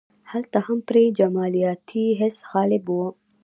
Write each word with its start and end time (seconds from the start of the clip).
هلته 0.31 0.57
هم 0.65 0.79
پرې 0.87 1.03
جمالیاتي 1.19 2.05
حس 2.19 2.37
غالب 2.51 2.85
و. 2.95 2.99